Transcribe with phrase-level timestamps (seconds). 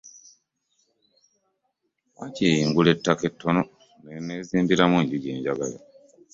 [2.17, 3.61] Waakiri ngula ettaka ettono
[4.03, 5.77] ne nneezimbiramu enju gye njagala.